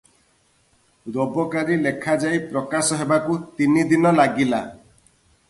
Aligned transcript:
ରୋବକାରୀ 1.17 1.77
ଲେଖାଯାଇ 1.81 2.41
ପ୍ରକାଶ 2.47 2.99
ହେବାକୁ 3.03 3.37
ତିନିଦିନ 3.61 4.17
ଲାଗିଲା। 4.23 4.65